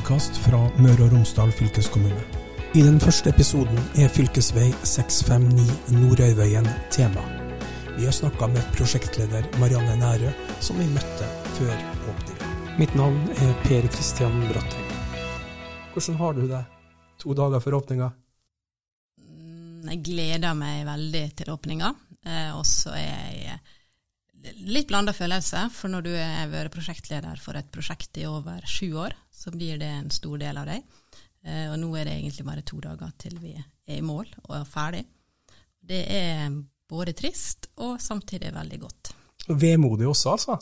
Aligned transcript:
podkast 0.00 0.38
fra 0.40 0.58
Møre 0.80 1.04
og 1.04 1.12
Romsdal 1.12 1.50
fylkeskommune. 1.52 2.22
I 2.72 2.80
den 2.86 2.96
første 3.02 3.28
episoden 3.34 3.76
er 4.00 4.08
fylkesvei 4.08 4.70
659 4.86 5.90
Nordøyveien 5.92 6.64
tema. 6.94 7.20
Vi 7.98 8.06
har 8.06 8.14
snakka 8.16 8.48
med 8.48 8.64
prosjektleder 8.78 9.44
Marianne 9.60 9.98
Nærø, 10.00 10.30
som 10.64 10.80
vi 10.80 10.86
møtte 10.88 11.28
før 11.58 11.74
åpninga. 12.14 12.48
Mitt 12.80 12.96
navn 12.96 13.18
er 13.44 13.52
Per 13.66 13.90
Kristian 13.92 14.40
Bratting. 14.48 14.88
Hvordan 15.92 16.16
har 16.22 16.38
du 16.38 16.42
det 16.48 16.62
to 17.20 17.36
dager 17.36 17.60
før 17.60 17.80
åpninga? 17.82 18.08
Jeg 19.90 20.02
gleder 20.06 20.56
meg 20.56 20.86
veldig 20.88 21.26
til 21.42 21.52
åpninga. 21.52 21.92
Eh, 22.24 22.56
og 22.56 22.64
så 22.64 22.96
er 22.96 23.36
jeg 23.36 23.60
litt 24.64 24.88
blanda 24.88 25.12
følelse, 25.12 25.66
for 25.74 25.92
når 25.92 26.08
du 26.08 26.14
har 26.16 26.48
vært 26.48 26.72
prosjektleder 26.72 27.40
for 27.42 27.58
et 27.60 27.68
prosjekt 27.74 28.16
i 28.16 28.24
over 28.28 28.64
sju 28.64 28.94
år, 28.96 29.12
så 29.40 29.52
blir 29.54 29.78
det 29.80 29.88
en 29.88 30.10
stor 30.12 30.40
del 30.40 30.60
av 30.60 30.68
deg. 30.68 30.84
Eh, 31.46 31.66
og 31.70 31.78
nå 31.80 31.94
er 31.96 32.08
det 32.08 32.18
egentlig 32.18 32.46
bare 32.46 32.66
to 32.66 32.80
dager 32.84 33.14
til 33.20 33.38
vi 33.40 33.54
er 33.56 33.96
i 33.96 34.04
mål 34.04 34.28
og 34.44 34.58
er 34.58 34.68
ferdig. 34.68 35.04
Det 35.80 36.02
er 36.12 36.50
både 36.90 37.14
trist 37.16 37.70
og 37.80 37.96
samtidig 38.02 38.52
veldig 38.54 38.80
godt. 38.82 39.14
Vemodig 39.48 40.08
også, 40.10 40.34
altså? 40.36 40.58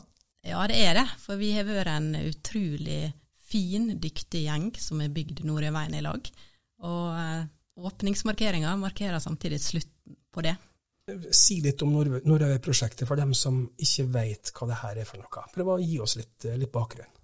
Ja, 0.47 0.63
det 0.71 0.79
er 0.79 0.95
det. 1.01 1.07
For 1.19 1.39
vi 1.39 1.51
har 1.57 1.67
vært 1.67 1.91
en 1.91 2.13
utrolig 2.21 3.11
fin, 3.49 3.91
dyktig 3.99 4.45
gjeng 4.45 4.71
som 4.79 5.03
har 5.03 5.11
bygd 5.13 5.43
Nordøyveien 5.47 5.97
i 5.99 6.05
lag. 6.05 6.31
Og 6.87 7.19
eh, 7.19 7.43
åpningsmarkeringa 7.89 8.75
markerer 8.79 9.19
samtidig 9.19 9.59
slutten 9.63 10.17
på 10.31 10.45
det. 10.45 10.55
Si 11.35 11.57
litt 11.65 11.81
om 11.81 11.95
Nordøy-prosjektet 11.97 13.07
for 13.09 13.19
dem 13.19 13.33
som 13.35 13.63
ikke 13.81 14.05
vet 14.13 14.51
hva 14.53 14.69
det 14.69 14.81
her 14.83 14.99
er 15.01 15.09
for 15.09 15.19
noe. 15.19 15.47
Prøv 15.55 15.73
å 15.75 15.79
gi 15.81 15.97
oss 15.99 16.15
litt, 16.21 16.37
eh, 16.45 16.59
litt 16.61 16.71
bakgrunn. 16.71 17.18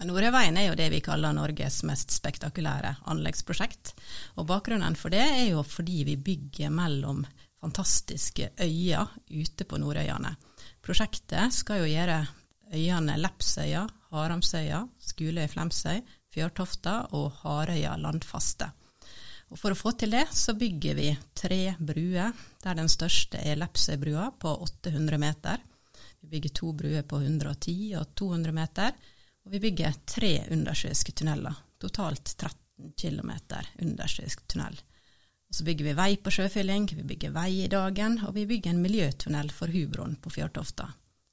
Nordøyveien 0.00 0.56
er 0.56 0.70
jo 0.70 0.76
det 0.78 0.86
vi 0.94 1.02
kaller 1.04 1.34
Norges 1.36 1.82
mest 1.84 2.14
spektakulære 2.14 2.94
anleggsprosjekt. 3.12 3.92
Og 4.40 4.46
Bakgrunnen 4.48 4.96
for 4.96 5.12
det 5.12 5.20
er 5.20 5.50
jo 5.50 5.64
fordi 5.66 6.04
vi 6.08 6.16
bygger 6.16 6.72
mellom 6.72 7.20
fantastiske 7.60 8.54
øyer 8.64 9.12
ute 9.28 9.66
på 9.68 9.80
Nordøyane. 9.82 10.32
Prosjektet 10.80 11.52
skal 11.52 11.82
jo 11.82 11.90
gjøre 11.90 12.22
øyene 12.72 13.18
Lepsøya, 13.20 13.84
Haramsøya, 14.14 14.80
Skuløy 15.10 15.46
Flemsøy, 15.52 16.00
Fjørtofta 16.32 16.96
og 17.18 17.42
Harøya 17.42 17.98
landfaste. 18.00 18.70
Og 19.50 19.58
For 19.58 19.74
å 19.74 19.78
få 19.78 19.92
til 19.98 20.14
det, 20.14 20.28
så 20.32 20.54
bygger 20.54 20.96
vi 20.96 21.10
tre 21.36 21.74
bruer, 21.76 22.32
der 22.62 22.78
den 22.78 22.88
største 22.88 23.42
er 23.42 23.58
Lepsøybrua 23.58 24.30
på 24.40 24.56
800 24.64 25.18
meter. 25.20 25.60
Vi 26.22 26.30
bygger 26.30 26.54
to 26.54 26.72
bruer 26.72 27.02
på 27.02 27.18
110 27.20 27.96
og 27.98 28.14
200 28.16 28.54
meter, 28.54 28.94
og 29.46 29.54
vi 29.54 29.60
bygger 29.62 29.96
tre 30.06 30.32
undersjøiske 30.52 31.14
tunneler. 31.16 31.56
Totalt 31.80 32.34
13 32.36 32.92
km 33.00 33.32
undersjøisk 33.82 34.46
tunnel. 34.48 34.76
Og 35.50 35.56
Så 35.56 35.64
bygger 35.66 35.88
vi 35.88 35.96
vei 35.98 36.10
på 36.22 36.30
sjøfylling, 36.30 36.86
vi 36.94 37.02
bygger 37.02 37.32
vei 37.34 37.64
i 37.64 37.70
dagen, 37.70 38.20
og 38.26 38.36
vi 38.36 38.46
bygger 38.46 38.70
en 38.70 38.82
miljøtunnel 38.84 39.50
for 39.50 39.72
hubroen 39.72 40.14
på 40.22 40.30
Fjørtofta. 40.30 40.86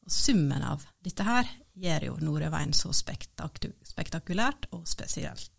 Og 0.08 0.12
Summen 0.12 0.64
av 0.64 0.88
dette 1.04 1.26
her 1.28 1.46
gjør 1.78 2.08
jo 2.08 2.16
Nordøyveien 2.24 2.74
så 2.74 2.90
spektakulært 2.96 4.70
og 4.74 4.88
spesielt. 4.90 5.52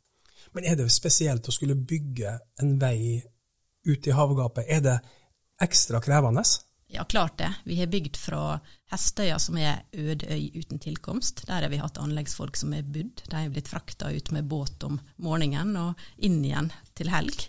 Men 0.56 0.64
er 0.64 0.78
det 0.78 0.88
spesielt 0.90 1.46
å 1.46 1.54
skulle 1.54 1.76
bygge 1.76 2.32
en 2.62 2.78
vei 2.80 3.20
ut 3.86 4.06
i 4.08 4.16
havgapet? 4.16 4.66
Er 4.66 4.82
det 4.82 4.96
ekstra 5.62 6.00
krevende? 6.02 6.42
Ja, 6.90 7.04
klart 7.04 7.38
det. 7.38 7.54
Vi 7.64 7.76
har 7.80 7.86
bygd 7.86 8.16
fra 8.16 8.60
Hestøya, 8.90 9.36
som 9.38 9.58
er 9.60 9.82
øde 9.92 10.24
øy 10.32 10.48
uten 10.54 10.78
tilkomst. 10.80 11.42
Der 11.46 11.60
har 11.60 11.68
vi 11.68 11.80
hatt 11.82 12.00
anleggsfolk 12.00 12.56
som 12.56 12.72
er 12.72 12.86
bodd. 12.86 13.20
De 13.28 13.36
har 13.36 13.50
blitt 13.52 13.68
frakta 13.68 14.08
ut 14.08 14.30
med 14.32 14.48
båt 14.48 14.86
om 14.88 14.96
morgenen 15.20 15.76
og 15.76 16.00
inn 16.16 16.38
igjen 16.40 16.70
til 16.96 17.12
helg. 17.12 17.44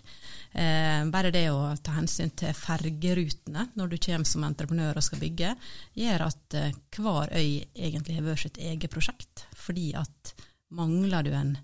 Eh, 0.52 1.08
bare 1.08 1.32
det 1.32 1.46
å 1.54 1.72
ta 1.80 1.96
hensyn 1.96 2.34
til 2.36 2.52
fergerutene 2.52 3.70
når 3.80 3.94
du 3.94 3.96
kommer 3.96 4.28
som 4.28 4.44
entreprenør 4.44 5.00
og 5.00 5.08
skal 5.08 5.24
bygge, 5.24 5.54
gjør 5.96 6.26
at 6.28 6.60
eh, 6.60 6.76
hver 6.98 7.32
øy 7.32 7.64
egentlig 7.72 8.20
har 8.20 8.28
vært 8.28 8.44
sitt 8.44 8.60
eget 8.60 8.92
prosjekt. 8.92 9.46
Fordi 9.56 9.94
at 9.96 10.36
mangler 10.76 11.24
du 11.24 11.32
en 11.32 11.56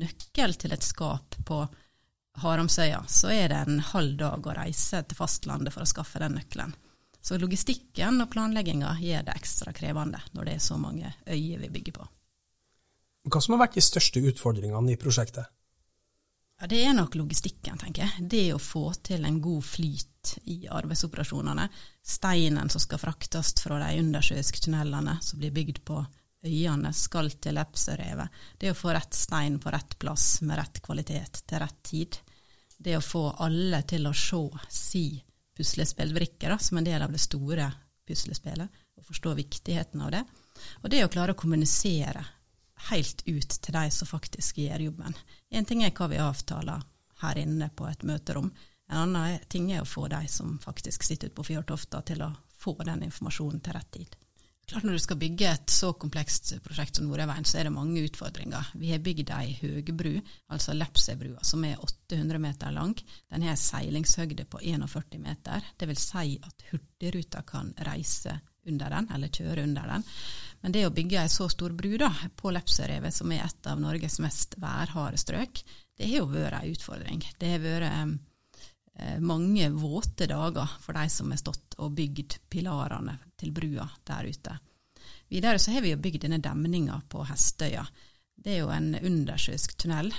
nøkkel 0.00 0.56
til 0.56 0.72
et 0.72 0.92
skap 0.94 1.36
på 1.44 1.60
Haramsøya, 2.40 3.04
så 3.04 3.36
er 3.36 3.52
det 3.52 3.64
en 3.66 3.88
halv 3.92 4.16
dag 4.16 4.46
å 4.46 4.60
reise 4.64 5.04
til 5.04 5.18
fastlandet 5.18 5.76
for 5.76 5.84
å 5.84 5.96
skaffe 5.96 6.24
den 6.24 6.38
nøkkelen. 6.40 6.78
Så 7.28 7.36
logistikken 7.36 8.22
og 8.24 8.30
planlegginga 8.32 8.94
gjør 9.02 9.26
det 9.26 9.34
ekstra 9.36 9.74
krevende 9.76 10.20
når 10.32 10.46
det 10.48 10.52
er 10.56 10.62
så 10.64 10.78
mange 10.80 11.10
øyer 11.26 11.60
vi 11.60 11.68
bygger 11.74 11.98
på. 11.98 12.06
Hva 13.28 13.42
som 13.44 13.54
har 13.54 13.66
vært 13.66 13.76
de 13.76 13.84
største 13.84 14.22
utfordringene 14.30 14.94
i 14.94 15.00
prosjektet? 15.00 15.50
Ja, 16.58 16.66
Det 16.66 16.78
er 16.80 16.96
nok 16.96 17.18
logistikken, 17.20 17.76
tenker 17.78 18.06
jeg. 18.06 18.30
Det 18.32 18.46
å 18.54 18.62
få 18.62 18.94
til 19.04 19.28
en 19.28 19.42
god 19.44 19.60
flyt 19.62 20.32
i 20.48 20.56
arbeidsoperasjonene. 20.72 21.68
Steinen 22.00 22.72
som 22.72 22.80
skal 22.80 23.02
fraktes 23.04 23.52
fra 23.60 23.76
de 23.84 24.00
undersjøiske 24.00 24.64
tunnelene 24.64 25.18
som 25.20 25.38
blir 25.38 25.52
bygd 25.52 25.84
på 25.84 26.00
øyene 26.48 26.94
skal 26.96 27.28
til 27.36 27.60
Lepsørevet. 27.60 28.40
Det 28.56 28.72
å 28.72 28.80
få 28.80 28.96
rett 28.96 29.14
stein 29.14 29.60
på 29.60 29.76
rett 29.76 29.98
plass 30.00 30.40
med 30.40 30.56
rett 30.62 30.80
kvalitet 30.80 31.44
til 31.44 31.60
rett 31.60 31.80
tid. 31.84 32.22
Det 32.78 32.96
å 32.96 33.04
få 33.04 33.28
alle 33.44 33.84
til 33.84 34.08
å 34.08 34.16
se 34.16 34.46
si 34.72 35.08
puslespillbrikke 35.58 36.58
som 36.62 36.78
en 36.78 36.86
del 36.86 37.02
av 37.02 37.12
det 37.12 37.20
store 37.22 37.68
puslespillet, 38.08 38.68
og 38.96 39.06
forstå 39.06 39.34
viktigheten 39.38 40.00
av 40.00 40.14
det. 40.14 40.24
Og 40.82 40.90
det 40.90 41.04
å 41.04 41.10
klare 41.12 41.34
å 41.34 41.38
kommunisere 41.38 42.24
helt 42.88 43.22
ut 43.26 43.58
til 43.62 43.74
de 43.74 43.90
som 43.90 44.08
faktisk 44.08 44.58
gjør 44.62 44.86
jobben. 44.88 45.16
En 45.50 45.66
ting 45.66 45.82
er 45.84 45.94
hva 45.94 46.08
vi 46.10 46.20
avtaler 46.22 46.84
her 47.22 47.40
inne 47.42 47.70
på 47.74 47.88
et 47.90 48.04
møterom. 48.06 48.52
En 48.88 49.02
annen 49.02 49.42
ting 49.50 49.70
er 49.72 49.82
å 49.82 49.88
få 49.88 50.06
de 50.08 50.22
som 50.30 50.56
faktisk 50.62 51.04
sitter 51.04 51.28
ute 51.28 51.36
på 51.36 51.48
Fjørtofta 51.50 52.00
til 52.06 52.22
å 52.24 52.32
få 52.58 52.76
den 52.86 53.04
informasjonen 53.10 53.60
til 53.60 53.76
rett 53.76 53.90
tid. 53.98 54.16
Klart 54.68 54.84
Når 54.84 54.98
du 54.98 55.00
skal 55.00 55.16
bygge 55.16 55.46
et 55.48 55.72
så 55.72 55.94
komplekst 55.96 56.50
prosjekt 56.60 56.98
som 56.98 57.06
Nordøyveien, 57.08 57.46
så 57.48 57.56
er 57.56 57.68
det 57.68 57.72
mange 57.72 58.02
utfordringer. 58.04 58.66
Vi 58.76 58.90
har 58.92 59.00
bygd 59.00 59.30
ei 59.32 59.54
høgbru, 59.62 60.18
altså 60.52 60.74
Lepsøybrua, 60.76 61.40
som 61.40 61.64
er 61.64 61.80
800 61.80 62.42
meter 62.42 62.74
lang. 62.76 62.92
Den 63.32 63.46
har 63.48 63.56
seilingshøgde 63.56 64.44
på 64.44 64.60
41 64.60 65.22
meter. 65.24 65.64
Det 65.72 65.88
vil 65.88 66.00
si 66.02 66.36
at 66.36 66.66
Hurtigruta 66.68 67.42
kan 67.48 67.72
reise 67.88 68.36
under 68.68 68.92
den, 68.92 69.08
eller 69.14 69.32
kjøre 69.32 69.64
under 69.64 69.88
den. 69.94 70.04
Men 70.60 70.76
det 70.76 70.84
å 70.84 70.92
bygge 70.92 71.22
ei 71.22 71.32
så 71.32 71.48
stor 71.48 71.72
bru 71.72 71.94
da, 71.96 72.12
på 72.36 72.52
Lepserevet, 72.52 73.14
som 73.14 73.32
er 73.32 73.46
et 73.46 73.72
av 73.72 73.80
Norges 73.80 74.20
mest 74.20 74.58
værharde 74.60 75.16
strøk, 75.16 75.62
det 75.96 76.10
har 76.10 76.20
jo 76.20 76.28
vært 76.34 76.60
ei 76.60 76.74
utfordring. 76.76 77.24
Det 77.40 77.56
har 77.56 77.64
vært 77.64 78.18
mange 79.20 79.68
våte 79.70 80.26
dager 80.26 80.72
for 80.82 80.96
de 80.98 81.04
som 81.12 81.30
har 81.30 81.38
stått 81.38 81.76
og 81.78 81.92
bygd 81.94 82.34
pilarene 82.50 83.14
til 83.38 83.52
brua 83.54 83.86
der 84.08 84.26
ute. 84.26 84.56
Videre 85.28 85.58
så 85.58 85.70
har 85.70 85.84
vi 85.84 85.92
jo 85.92 86.00
bygd 86.02 86.24
denne 86.24 86.40
demninga 86.42 87.00
på 87.08 87.22
Hestøya. 87.28 87.84
Det 88.34 88.54
er 88.54 88.62
jo 88.62 88.70
en 88.72 88.94
undersjøisk 88.96 89.76
tunnel 89.78 90.10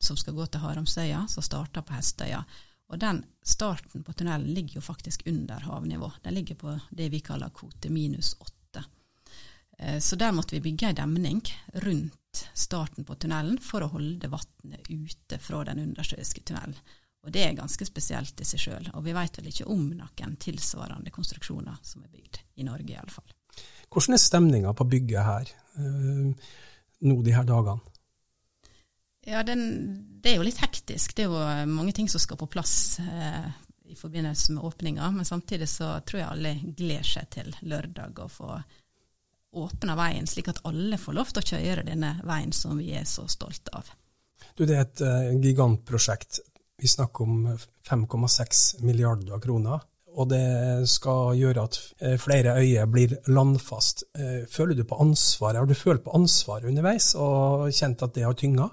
som 0.00 0.16
skal 0.16 0.36
gå 0.36 0.46
til 0.46 0.62
Haramsøya, 0.64 1.24
som 1.28 1.44
starter 1.44 1.84
på 1.86 1.96
Hestøya. 1.96 2.42
Og 2.90 2.98
den 2.98 3.22
starten 3.46 4.02
på 4.02 4.12
tunnelen 4.12 4.50
ligger 4.54 4.80
jo 4.80 4.84
faktisk 4.84 5.22
under 5.30 5.60
havnivå. 5.60 6.10
Den 6.22 6.34
ligger 6.34 6.54
på 6.54 6.78
det 6.90 7.08
vi 7.12 7.20
kaller 7.20 7.52
kvote 7.54 7.90
minus 7.90 8.34
åtte. 8.40 8.84
Eh, 9.78 9.98
så 9.98 10.16
der 10.16 10.32
måtte 10.32 10.56
vi 10.56 10.64
bygge 10.64 10.90
ei 10.90 10.96
demning 10.98 11.42
rundt 11.84 12.42
starten 12.54 13.06
på 13.06 13.14
tunnelen 13.14 13.60
for 13.62 13.84
å 13.84 13.92
holde 13.94 14.32
vannet 14.32 14.90
ute 14.90 15.38
fra 15.38 15.62
den 15.70 15.84
undersjøiske 15.86 16.42
tunnelen. 16.42 16.76
Og 17.26 17.32
det 17.34 17.42
er 17.44 17.58
ganske 17.58 17.84
spesielt 17.84 18.40
i 18.40 18.46
seg 18.48 18.62
sjøl. 18.62 18.88
Og 18.96 19.04
vi 19.04 19.12
vet 19.16 19.38
vel 19.38 19.50
ikke 19.50 19.68
om 19.68 19.90
noen 19.92 20.36
tilsvarende 20.40 21.12
konstruksjoner 21.12 21.76
som 21.84 22.04
er 22.04 22.12
bygd 22.12 22.40
i 22.60 22.64
Norge, 22.64 22.94
i 22.94 22.98
alle 23.00 23.12
fall. 23.12 23.28
Hvordan 23.90 24.16
er 24.16 24.22
stemninga 24.22 24.74
på 24.76 24.86
bygget 24.88 25.26
her 25.26 25.50
uh, 25.76 26.52
nå 27.04 27.16
de 27.26 27.34
her 27.34 27.48
dagene? 27.48 27.80
Ja, 29.26 29.42
den, 29.44 30.06
Det 30.22 30.32
er 30.32 30.38
jo 30.40 30.46
litt 30.46 30.60
hektisk. 30.62 31.12
Det 31.16 31.26
er 31.26 31.28
jo 31.28 31.72
mange 31.72 31.92
ting 31.92 32.08
som 32.08 32.22
skal 32.22 32.38
på 32.40 32.48
plass 32.48 32.98
eh, 33.04 33.50
i 33.92 33.96
forbindelse 33.96 34.54
med 34.56 34.64
åpninga. 34.64 35.10
Men 35.12 35.28
samtidig 35.28 35.68
så 35.68 35.98
tror 36.00 36.22
jeg 36.22 36.28
alle 36.30 36.54
gleder 36.76 37.06
seg 37.06 37.28
til 37.36 37.52
lørdag 37.60 38.22
å 38.24 38.28
få 38.32 38.54
åpna 39.60 39.96
veien, 39.98 40.28
slik 40.30 40.48
at 40.48 40.62
alle 40.68 40.98
får 40.98 41.16
lov 41.16 41.32
til 41.32 41.42
å 41.42 41.48
kjøre 41.52 41.86
denne 41.88 42.14
veien 42.24 42.52
som 42.54 42.78
vi 42.78 42.92
er 42.94 43.04
så 43.08 43.26
stolte 43.28 43.74
av. 43.76 43.88
Du, 44.54 44.64
Det 44.64 44.76
er 44.76 44.84
et 44.86 45.02
uh, 45.04 45.40
gigantprosjekt. 45.42 46.40
Vi 46.80 46.88
snakker 46.88 47.24
om 47.28 47.58
5,6 47.90 48.82
milliarder 48.84 49.40
kroner. 49.40 49.82
Og 50.18 50.26
det 50.30 50.88
skal 50.90 51.36
gjøre 51.38 51.64
at 51.68 51.76
eh, 52.02 52.16
flere 52.18 52.56
øyer 52.58 52.88
blir 52.90 53.14
landfast. 53.30 54.02
Eh, 54.18 54.42
føler 54.50 54.74
du 54.74 54.82
på 54.88 54.98
ansvaret? 55.02 55.60
Har 55.60 55.68
du 55.68 55.76
følt 55.78 56.02
på 56.04 56.14
ansvaret 56.16 56.66
underveis 56.70 57.12
og 57.14 57.68
kjent 57.70 58.02
at 58.02 58.16
det 58.16 58.26
har 58.26 58.34
tynga? 58.38 58.66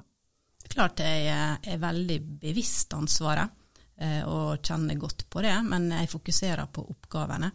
Klart 0.68 1.04
jeg 1.04 1.28
er 1.30 1.78
veldig 1.82 2.18
bevisst 2.42 2.96
ansvaret 2.98 3.54
eh, 4.02 4.24
og 4.26 4.66
kjenner 4.66 4.98
godt 5.00 5.28
på 5.30 5.44
det, 5.46 5.54
men 5.68 5.92
jeg 6.00 6.10
fokuserer 6.12 6.66
på 6.74 6.88
oppgavene. 6.96 7.52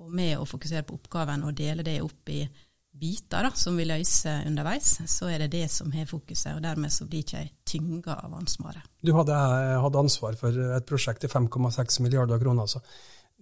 Og 0.00 0.10
med 0.16 0.34
å 0.40 0.48
fokusere 0.48 0.86
på 0.88 0.96
oppgaven 0.98 1.46
og 1.46 1.54
dele 1.56 1.86
det 1.86 2.00
opp 2.02 2.32
i 2.32 2.42
biter 2.90 3.46
da, 3.46 3.50
som 3.54 3.76
vi 3.78 3.86
løser 3.86 4.44
underveis, 4.48 4.98
så 5.08 5.30
er 5.30 5.44
det 5.44 5.52
det 5.54 5.66
som 5.72 5.92
har 5.94 6.08
fokuset, 6.10 6.52
og 6.56 6.62
dermed 6.64 6.92
så 6.92 7.06
blir 7.08 7.24
ikke 7.24 7.42
jeg 7.42 7.52
tynga 7.68 8.16
av 8.26 8.34
ansvaret. 8.36 8.84
Du 9.00 9.12
hadde 9.16 9.36
hadde, 9.36 10.02
ansvar 10.02 10.36
for 10.40 10.56
et 10.76 10.86
prosjekt 10.88 11.22
til 11.24 11.32
5,6 11.32 12.00
milliarder 12.04 12.40
kroner, 12.42 12.68
så 12.70 12.82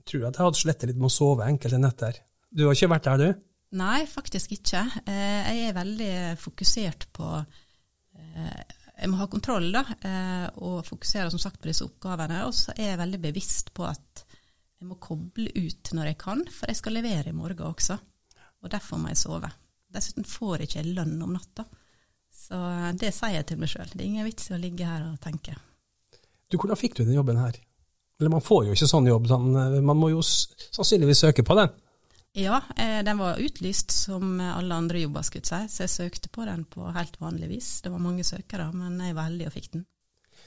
tror 0.05 0.23
jeg 0.23 0.29
at 0.31 0.39
jeg 0.39 0.49
hadde 0.49 0.63
slettet 0.63 0.93
litt 0.93 1.01
med 1.01 1.11
å 1.11 1.15
sove 1.15 1.49
enkelte 1.49 1.81
netter. 1.81 2.21
Du 2.49 2.67
har 2.67 2.77
ikke 2.77 2.91
vært 2.93 3.09
der, 3.09 3.23
du? 3.23 3.45
Nei, 3.79 4.03
faktisk 4.09 4.55
ikke. 4.57 4.85
Eh, 5.05 5.49
jeg 5.53 5.65
er 5.69 5.77
veldig 5.77 6.13
fokusert 6.41 7.11
på 7.13 7.27
eh, 7.37 8.61
Jeg 8.99 9.11
må 9.13 9.19
ha 9.21 9.27
kontroll, 9.29 9.69
da, 9.75 9.83
eh, 10.01 10.47
og 10.65 10.87
fokusere 10.87 11.29
som 11.33 11.43
sagt 11.43 11.61
på 11.61 11.69
disse 11.69 11.85
oppgavene. 11.85 12.47
Og 12.49 12.57
så 12.57 12.73
er 12.77 12.95
jeg 12.95 13.03
veldig 13.03 13.21
bevisst 13.27 13.75
på 13.77 13.85
at 13.89 14.25
jeg 14.79 14.89
må 14.89 14.97
koble 15.03 15.51
ut 15.53 15.93
når 15.93 16.13
jeg 16.13 16.21
kan, 16.23 16.41
for 16.55 16.71
jeg 16.71 16.81
skal 16.81 16.97
levere 16.97 17.35
i 17.35 17.37
morgen 17.37 17.69
også 17.69 17.99
og 18.63 18.73
derfor 18.73 19.01
må 19.01 19.13
jeg 19.13 19.21
sove. 19.21 19.51
Dessuten 19.93 20.27
får 20.29 20.63
jeg 20.63 20.69
ikke 20.69 20.87
lønn 20.99 21.17
om 21.25 21.35
natta. 21.37 21.65
Så 22.35 22.59
det 23.01 23.11
sier 23.17 23.39
jeg 23.39 23.49
til 23.49 23.61
meg 23.61 23.71
sjøl. 23.73 23.89
Det 23.93 24.03
er 24.03 24.09
ingen 24.09 24.29
vits 24.29 24.51
i 24.51 24.57
å 24.57 24.61
ligge 24.61 24.87
her 24.89 25.05
og 25.07 25.19
tenke. 25.23 25.57
Du, 26.49 26.57
Hvordan 26.57 26.79
fikk 26.81 26.97
du 26.97 27.05
den 27.05 27.17
jobben 27.17 27.41
her? 27.41 27.57
Eller 28.19 28.33
man 28.33 28.45
får 28.45 28.67
jo 28.67 28.75
ikke 28.75 28.89
sånn 28.91 29.07
jobb, 29.07 29.29
sånn, 29.31 29.53
man 29.87 29.99
må 29.99 30.11
jo 30.11 30.23
sannsynligvis 30.25 31.23
søke 31.23 31.45
på 31.47 31.55
den? 31.59 31.71
Ja, 32.39 32.61
eh, 32.77 32.99
den 33.07 33.21
var 33.21 33.39
utlyst 33.41 33.95
som 33.95 34.41
alle 34.41 34.75
andre 34.75 35.05
jobber, 35.05 35.25
skulle 35.27 35.47
jeg 35.47 35.71
så 35.73 35.85
jeg 35.87 35.93
søkte 35.93 36.31
på 36.33 36.45
den 36.49 36.65
på 36.71 36.89
helt 36.95 37.17
vanlig 37.23 37.49
vis. 37.53 37.71
Det 37.85 37.93
var 37.93 38.03
mange 38.03 38.27
søkere, 38.27 38.69
men 38.75 38.99
jeg 39.03 39.17
var 39.17 39.31
heldig 39.31 39.49
og 39.49 39.55
fikk 39.55 39.71
den. 39.77 39.87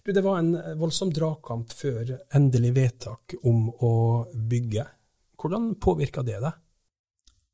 Du, 0.03 0.11
Det 0.11 0.23
var 0.23 0.39
en 0.39 0.51
voldsom 0.79 1.13
dragkamp 1.13 1.73
før 1.73 2.15
endelig 2.33 2.73
vedtak 2.75 3.35
om 3.43 3.69
å 3.69 3.93
bygge. 4.33 4.85
Hvordan 5.41 5.73
påvirka 5.81 6.23
det 6.25 6.39
deg? 6.41 6.60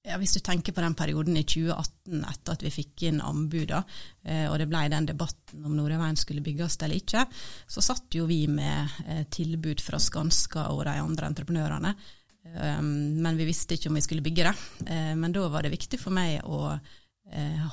Ja, 0.07 0.15
Hvis 0.17 0.37
du 0.37 0.39
tenker 0.39 0.71
på 0.71 0.81
den 0.83 0.95
perioden 0.95 1.35
i 1.35 1.43
2018 1.43 2.21
etter 2.29 2.55
at 2.55 2.61
vi 2.63 2.71
fikk 2.71 3.03
inn 3.09 3.17
anbudene, 3.19 3.81
eh, 4.23 4.45
og 4.47 4.55
det 4.61 4.69
ble 4.71 4.85
den 4.93 5.09
debatten 5.09 5.65
om 5.67 5.73
Nordøyveien 5.75 6.19
skulle 6.19 6.43
bygges 6.45 6.77
eller 6.79 7.01
ikke, 7.01 7.25
så 7.67 7.83
satt 7.83 8.15
jo 8.15 8.27
vi 8.29 8.45
med 8.47 9.01
eh, 9.03 9.25
tilbud 9.33 9.83
fra 9.83 9.99
Skanska 9.99 10.69
og 10.71 10.85
de 10.87 10.95
andre 11.01 11.27
entreprenørene. 11.27 11.91
Eh, 12.53 12.79
men 12.79 13.41
vi 13.41 13.49
visste 13.49 13.75
ikke 13.75 13.91
om 13.91 13.99
vi 13.99 14.05
skulle 14.05 14.23
bygge 14.23 14.47
det. 14.47 14.55
Men 15.19 15.35
da 15.35 15.43
var 15.51 15.67
det 15.67 15.75
viktig 15.75 15.99
for 15.99 16.15
meg 16.15 16.39
å 16.47 16.77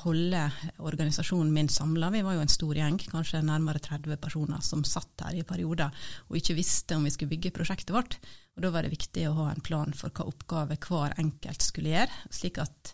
holde 0.03 0.39
organisasjonen 0.83 1.53
min 1.53 1.69
samla. 1.71 2.09
Vi 2.11 2.21
var 2.25 2.35
jo 2.35 2.41
en 2.43 2.51
stor 2.51 2.75
gjeng, 2.75 2.97
kanskje 3.07 3.39
nærmere 3.45 3.79
30 3.79 4.17
personer, 4.19 4.59
som 4.59 4.83
satt 4.83 5.23
her 5.23 5.37
i 5.39 5.45
perioder 5.47 5.93
og 6.27 6.35
ikke 6.39 6.57
visste 6.57 6.97
om 6.97 7.05
vi 7.07 7.13
skulle 7.13 7.31
bygge 7.31 7.53
prosjektet 7.55 7.95
vårt. 7.95 8.17
Og 8.55 8.63
Da 8.63 8.71
var 8.71 8.83
det 8.83 8.93
viktig 8.93 9.27
å 9.29 9.35
ha 9.39 9.49
en 9.51 9.63
plan 9.63 9.91
for 9.95 10.11
hva 10.15 10.27
oppgave 10.29 10.77
hver 10.79 11.15
enkelt 11.19 11.63
skulle 11.63 11.91
gjøre, 11.91 12.19
slik 12.31 12.59
at 12.63 12.93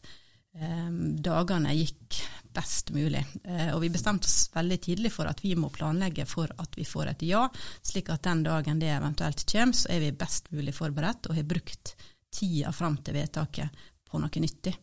eh, 0.58 0.90
dagene 1.22 1.74
gikk 1.78 2.22
best 2.54 2.92
mulig. 2.96 3.24
Eh, 3.44 3.70
og 3.74 3.82
Vi 3.82 3.92
bestemte 3.94 4.30
oss 4.30 4.50
veldig 4.54 4.80
tidlig 4.82 5.14
for 5.14 5.30
at 5.30 5.44
vi 5.44 5.56
må 5.56 5.70
planlegge 5.74 6.26
for 6.30 6.52
at 6.62 6.78
vi 6.78 6.86
får 6.86 7.14
et 7.14 7.26
ja, 7.30 7.48
slik 7.82 8.10
at 8.14 8.26
den 8.28 8.46
dagen 8.48 8.82
det 8.82 8.94
eventuelt 8.94 9.46
kommer, 9.46 9.78
så 9.78 9.94
er 9.94 10.06
vi 10.06 10.14
best 10.14 10.52
mulig 10.54 10.76
forberedt 10.78 11.30
og 11.30 11.38
har 11.38 11.50
brukt 11.50 11.96
tida 12.32 12.72
fram 12.74 12.98
til 13.04 13.18
vedtaket 13.18 13.84
på 14.10 14.22
noe 14.22 14.44
nyttig. 14.44 14.76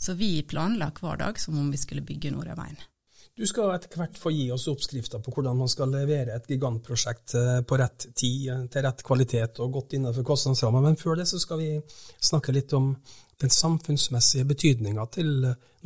Så 0.00 0.16
vi 0.16 0.42
planla 0.42 0.88
hver 1.00 1.16
dag 1.20 1.40
som 1.40 1.58
om 1.58 1.70
vi 1.70 1.78
skulle 1.78 2.02
bygge 2.02 2.32
Nordøyveien. 2.32 2.78
Du 3.36 3.46
skal 3.46 3.70
etter 3.74 4.00
hvert 4.00 4.18
få 4.18 4.32
gi 4.32 4.46
oss 4.52 4.66
oppskrifter 4.68 5.20
på 5.22 5.32
hvordan 5.32 5.58
man 5.60 5.68
skal 5.70 5.92
levere 5.92 6.34
et 6.34 6.48
gigantprosjekt 6.50 7.34
eh, 7.38 7.60
på 7.64 7.78
rett 7.80 8.06
tid, 8.16 8.48
eh, 8.52 8.62
til 8.72 8.84
rett 8.84 9.04
kvalitet 9.06 9.60
og 9.64 9.76
godt 9.76 9.96
innenfor 9.96 10.26
kostnadsrammen. 10.26 10.88
Men 10.88 10.98
før 11.00 11.20
det 11.20 11.28
så 11.30 11.40
skal 11.40 11.60
vi 11.60 11.70
snakke 12.16 12.52
litt 12.56 12.72
om 12.76 12.94
den 13.40 13.52
samfunnsmessige 13.54 14.48
betydninga 14.48 15.06
til 15.14 15.30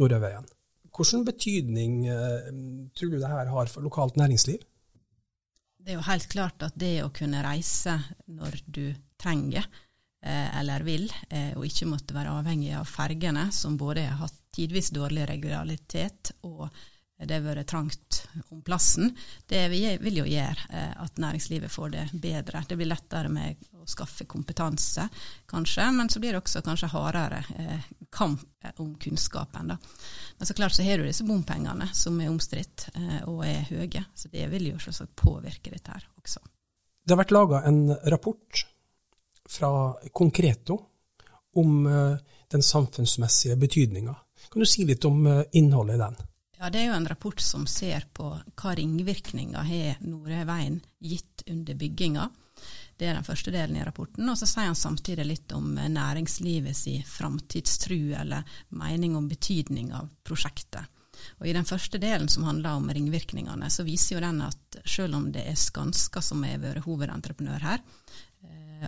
Nordøyveien. 0.00 0.46
Hvilken 0.94 1.26
betydning 1.26 2.06
eh, 2.10 2.50
tror 2.94 3.12
du 3.12 3.18
det 3.18 3.32
her 3.34 3.50
har 3.50 3.70
for 3.70 3.86
lokalt 3.86 4.18
næringsliv? 4.18 4.62
Det 5.84 5.92
er 5.92 5.98
jo 5.98 6.06
helt 6.06 6.30
klart 6.32 6.62
at 6.64 6.78
det 6.80 6.94
å 7.04 7.12
kunne 7.14 7.42
reise 7.44 7.98
når 8.30 8.62
du 8.66 8.86
trenger 9.20 9.66
eller 10.24 10.80
vil, 10.86 11.04
og 11.56 11.66
ikke 11.66 11.88
måtte 11.90 12.14
være 12.16 12.32
avhengig 12.38 12.70
av 12.78 12.88
fergene, 12.88 13.50
som 13.52 13.74
både 13.76 14.06
har 14.06 14.22
hatt 14.22 14.38
tidvis 14.56 14.88
dårlig 14.94 15.26
regularitet 15.28 16.32
og 16.48 16.70
det 17.14 17.36
har 17.36 17.44
vært 17.44 17.68
trangt 17.70 18.24
om 18.50 18.60
plassen, 18.66 19.12
det 19.46 19.62
vil 19.70 20.18
jo 20.18 20.24
gjøre 20.26 20.66
eh, 20.74 20.94
at 21.04 21.20
næringslivet 21.22 21.72
får 21.72 21.92
det 21.92 22.04
bedre. 22.20 22.64
Det 22.68 22.76
blir 22.78 22.90
lettere 22.90 23.30
med 23.32 23.60
å 23.78 23.86
skaffe 23.88 24.26
kompetanse, 24.28 25.06
kanskje, 25.50 25.86
men 25.94 26.10
så 26.10 26.20
blir 26.20 26.34
det 26.34 26.42
også 26.42 26.64
kanskje 26.66 26.90
hardere 26.90 27.40
eh, 27.60 27.86
kamp 28.12 28.42
om 28.82 28.96
kunnskapen. 29.00 29.70
Da. 29.70 29.78
Men 30.38 30.50
så 30.50 30.58
klart 30.58 30.74
så 30.74 30.86
har 30.86 30.98
du 30.98 31.06
disse 31.06 31.26
bompengene 31.28 31.88
som 31.94 32.18
er 32.20 32.32
omstridt 32.32 32.88
eh, 32.94 33.20
og 33.30 33.44
er 33.46 33.62
høye, 33.70 34.04
så 34.14 34.32
det 34.32 34.50
vil 34.52 34.72
jo 34.72 34.82
selvsagt 34.82 35.14
påvirke 35.20 35.72
dette 35.72 35.94
her 35.94 36.08
også. 36.18 36.42
Det 37.04 37.14
har 37.14 37.20
vært 37.20 37.36
laga 37.36 37.62
en 37.68 37.86
rapport 38.10 38.64
fra 39.48 39.96
Konkreto 40.12 40.78
om 41.54 41.84
den 42.50 42.62
samfunnsmessige 42.62 43.56
betydninga. 43.56 44.14
Kan 44.50 44.60
du 44.60 44.66
si 44.66 44.84
litt 44.84 45.04
om 45.04 45.26
innholdet 45.52 45.94
i 45.94 46.02
den? 46.02 46.16
Ja, 46.64 46.70
Det 46.70 46.80
er 46.80 46.86
jo 46.86 46.92
en 46.96 47.08
rapport 47.08 47.40
som 47.40 47.66
ser 47.66 48.06
på 48.16 48.30
hva 48.32 48.70
ringvirkninger 48.78 49.66
har 49.68 49.98
Nordøyveien 50.00 50.80
gitt 51.02 51.42
under 51.50 51.76
bygginga. 51.76 52.30
Det 52.96 53.08
er 53.08 53.18
den 53.18 53.26
første 53.26 53.52
delen 53.52 53.76
i 53.76 53.84
rapporten. 53.84 54.24
Og 54.30 54.38
så 54.38 54.48
sier 54.48 54.70
han 54.70 54.78
samtidig 54.78 55.26
litt 55.26 55.52
om 55.52 55.74
næringslivets 55.74 56.86
framtidstru 57.10 58.14
eller 58.16 58.48
mening 58.70 59.16
om 59.18 59.28
betydning 59.28 59.92
av 59.92 60.08
prosjektet. 60.24 60.88
Og 61.40 61.46
I 61.46 61.52
den 61.52 61.68
første 61.68 61.98
delen 62.00 62.28
som 62.28 62.46
handler 62.48 62.78
om 62.78 62.88
ringvirkningene, 62.90 63.68
så 63.70 63.84
viser 63.84 64.16
jo 64.16 64.24
den 64.24 64.40
at 64.46 64.80
selv 64.88 65.18
om 65.18 65.28
det 65.32 65.44
er 65.50 65.58
Skanska 65.58 66.22
som 66.22 66.42
har 66.48 66.62
vært 66.62 66.86
hovedentreprenør 66.88 67.60
her, 67.60 67.84
Eh, 68.33 68.33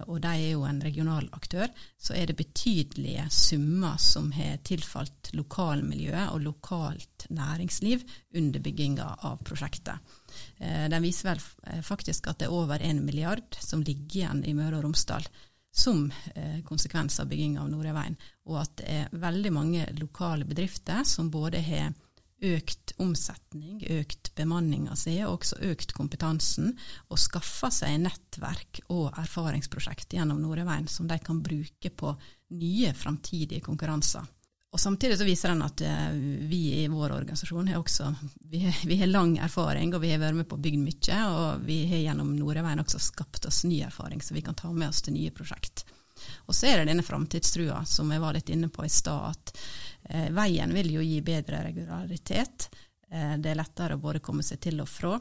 og 0.05 0.21
de 0.23 0.33
er 0.35 0.53
jo 0.53 0.65
en 0.69 0.81
regional 0.83 1.29
aktør, 1.33 1.71
så 1.99 2.15
er 2.17 2.29
det 2.29 2.39
betydelige 2.39 3.27
summer 3.33 3.97
som 4.03 4.31
har 4.37 4.61
tilfalt 4.67 5.33
lokalmiljøet 5.37 6.33
og 6.35 6.45
lokalt 6.45 7.27
næringsliv 7.35 8.05
under 8.37 8.63
bygginga 8.63 9.09
av 9.29 9.43
prosjektet. 9.47 10.17
Eh, 10.59 10.87
den 10.93 11.05
viser 11.05 11.33
vel 11.33 11.45
eh, 11.67 11.83
faktisk 11.85 12.29
at 12.31 12.41
det 12.41 12.49
er 12.49 12.57
over 12.57 12.83
en 12.83 13.05
milliard 13.07 13.61
som 13.61 13.85
ligger 13.87 14.23
igjen 14.23 14.45
i 14.45 14.57
Møre 14.57 14.81
og 14.81 14.89
Romsdal 14.89 15.29
som 15.77 16.07
konsekvens 16.65 17.19
av 17.21 17.27
bygging 17.29 17.59
av 17.61 17.67
Nordøyveien, 17.69 18.15
og 18.49 18.63
at 18.63 18.79
det 18.79 18.87
er 18.95 19.19
veldig 19.21 19.51
mange 19.53 19.83
lokale 19.99 20.47
bedrifter 20.49 21.03
som 21.05 21.29
både 21.29 21.61
har 21.61 21.91
økt 22.45 22.93
omsetning, 23.01 23.81
økt 23.97 24.33
bemanninga 24.37 24.97
si, 24.99 25.17
og 25.25 25.39
også 25.39 25.61
økt 25.71 25.95
kompetansen, 25.97 26.75
og 27.09 27.21
skaffa 27.21 27.71
seg 27.73 27.99
nettverk 28.05 28.83
og 28.93 29.17
erfaringsprosjekt 29.17 30.17
gjennom 30.19 30.43
Noreveien 30.45 30.89
som 30.91 31.09
de 31.09 31.19
kan 31.23 31.41
bruke 31.45 31.91
på 31.91 32.15
nye 32.57 32.93
framtidige 32.95 33.65
konkurranser. 33.65 34.27
Og 34.77 34.81
Samtidig 34.81 35.17
så 35.17 35.25
viser 35.25 35.55
den 35.55 35.65
at 35.65 35.81
eh, 35.81 36.17
vi 36.51 36.83
i 36.83 36.89
vår 36.93 37.15
organisasjon 37.17 37.71
har 37.71 37.81
også 37.81 38.11
vi, 38.51 38.61
vi 38.85 38.99
har 39.01 39.09
lang 39.09 39.39
erfaring, 39.41 39.95
og 39.95 40.03
vi 40.03 40.11
har 40.13 40.21
vært 40.21 40.37
med 40.37 40.49
på 40.51 40.59
å 40.59 40.61
bygge 40.61 40.81
mye. 40.83 41.21
Og 41.33 41.63
vi 41.65 41.79
har 41.89 42.03
gjennom 42.03 42.35
Noreveien 42.37 42.83
også 42.83 43.01
skapt 43.01 43.49
oss 43.49 43.63
ny 43.65 43.81
erfaring, 43.87 44.21
så 44.21 44.37
vi 44.37 44.45
kan 44.45 44.59
ta 44.59 44.69
med 44.75 44.91
oss 44.91 45.01
til 45.07 45.17
nye 45.17 45.33
prosjekt. 45.33 45.87
Og 46.47 46.55
så 46.57 46.71
er 46.71 46.81
det 46.81 46.91
denne 46.91 47.07
framtidstrua 47.07 47.83
som 47.89 48.11
jeg 48.13 48.23
var 48.23 48.37
litt 48.37 48.53
inne 48.55 48.71
på 48.73 48.85
i 48.87 48.93
stad, 48.93 49.35
at 49.35 49.55
eh, 50.11 50.29
veien 50.35 50.75
vil 50.77 50.93
jo 50.97 51.05
gi 51.05 51.21
bedre 51.27 51.65
regularitet. 51.69 52.69
Eh, 53.11 53.35
det 53.39 53.53
er 53.53 53.61
lettere 53.61 53.99
å 53.99 54.03
både 54.03 54.25
komme 54.25 54.47
seg 54.47 54.63
til 54.67 54.81
og 54.85 54.91
fra. 54.91 55.17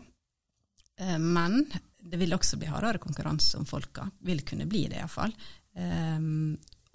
Eh, 1.00 1.18
men 1.20 1.64
det 2.06 2.22
vil 2.22 2.38
også 2.38 2.60
bli 2.62 2.70
hardere 2.70 3.02
konkurranse 3.02 3.58
om 3.60 3.68
folka. 3.68 4.08
Vil 4.28 4.46
kunne 4.48 4.70
bli 4.70 4.86
det 4.92 5.02
iallfall. 5.02 5.36
Eh, 5.76 6.32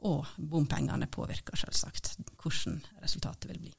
og 0.09 0.33
bompengene 0.37 1.11
påvirker 1.13 1.59
selvsagt 1.61 2.15
hvordan 2.41 2.81
resultatet 3.03 3.51
vil 3.51 3.61
bli. 3.67 3.75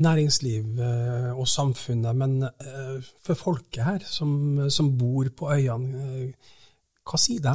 Næringsliv 0.00 0.78
eh, 0.80 1.32
og 1.34 1.48
samfunnet, 1.50 2.16
men 2.16 2.38
eh, 2.46 3.08
for 3.20 3.36
folket 3.36 3.84
her 3.84 4.06
som, 4.06 4.30
som 4.72 4.94
bor 4.96 5.28
på 5.36 5.50
øyene, 5.52 6.04
eh, 6.06 6.54
hva 7.04 7.20
sier 7.20 7.42
de? 7.44 7.52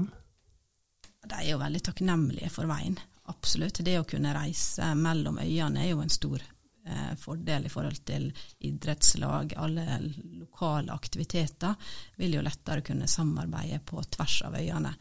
De 1.26 1.38
er 1.42 1.52
jo 1.52 1.62
veldig 1.62 1.82
takknemlige 1.90 2.50
for 2.54 2.70
veien. 2.70 2.98
Absolutt. 3.32 3.82
Det 3.86 3.98
å 4.00 4.08
kunne 4.08 4.36
reise 4.36 4.92
mellom 4.98 5.40
øyene 5.42 5.82
er 5.86 5.92
jo 5.92 6.04
en 6.04 6.14
stor 6.14 6.42
eh, 6.42 7.14
fordel 7.18 7.66
i 7.66 7.74
forhold 7.74 8.04
til 8.06 8.30
idrettslag. 8.70 9.56
Alle 9.58 10.00
lokale 10.40 10.94
aktiviteter 10.94 11.74
vil 12.22 12.38
jo 12.38 12.46
lettere 12.46 12.86
kunne 12.86 13.10
samarbeide 13.10 13.82
på 13.86 14.04
tvers 14.18 14.42
av 14.46 14.60
øyene. 14.60 14.94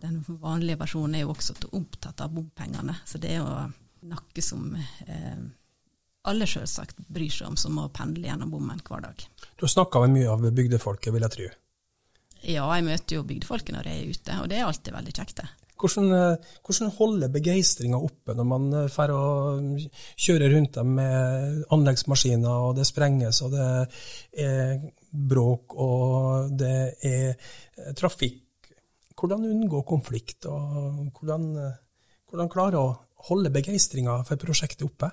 Den 0.00 0.22
vanlige 0.26 0.80
personen 0.80 1.18
er 1.18 1.26
jo 1.26 1.34
også 1.34 1.58
opptatt 1.76 2.22
av 2.24 2.32
bompengene, 2.32 2.94
så 3.04 3.18
det 3.20 3.34
er 3.34 3.42
jo 3.42 3.48
noe 4.08 4.44
som 4.44 4.70
eh, 4.76 5.42
alle 6.28 6.46
selvsagt 6.48 7.00
bryr 7.08 7.32
seg 7.32 7.50
om, 7.52 7.56
som 7.56 7.76
må 7.76 7.88
pendle 7.92 8.28
gjennom 8.28 8.52
bommen 8.52 8.80
hver 8.84 9.04
dag. 9.04 9.24
Du 9.56 9.68
snakka 9.68 10.00
med 10.04 10.16
mye 10.16 10.30
av 10.32 10.44
bygdefolket, 10.48 11.12
vil 11.14 11.26
jeg 11.26 11.36
tro. 11.36 11.50
Ja, 12.46 12.66
jeg 12.76 12.86
møter 12.86 13.18
jo 13.18 13.26
bygdefolket 13.28 13.74
når 13.76 13.88
jeg 13.90 13.98
er 13.98 14.14
ute, 14.14 14.36
og 14.42 14.48
det 14.50 14.58
er 14.58 14.68
alltid 14.68 14.94
veldig 14.96 15.16
kjekt. 15.16 15.42
det. 15.42 15.48
Hvordan, 15.80 16.36
hvordan 16.66 16.90
holde 16.98 17.28
begeistringa 17.32 17.96
oppe 18.04 18.34
når 18.36 18.46
man 18.48 18.66
får 18.92 19.12
å 19.14 19.22
kjøre 20.20 20.50
rundt 20.52 20.76
dem 20.76 20.90
med 20.98 21.62
anleggsmaskiner, 21.72 22.66
og 22.68 22.76
det 22.76 22.84
sprenges, 22.88 23.40
og 23.46 23.54
det 23.54 23.68
er 24.44 24.74
bråk, 25.10 25.76
og 25.80 26.52
det 26.60 26.74
er 27.00 27.54
trafikk? 27.96 28.44
Hvordan 29.20 29.48
unngå 29.48 29.82
konflikt, 29.88 30.48
og 30.48 31.08
hvordan, 31.16 31.48
hvordan 32.28 32.52
klare 32.52 32.80
å 32.80 32.92
holde 33.28 33.52
begeistringa 33.52 34.20
for 34.28 34.40
prosjektet 34.40 34.86
oppe? 34.86 35.10